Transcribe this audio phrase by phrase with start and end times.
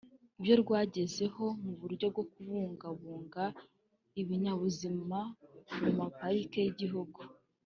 [0.39, 3.43] ibyo rwagezeho mubyo kubungabunga
[4.21, 5.17] ibinyabuzima
[5.81, 7.19] mu maparike y’igihugu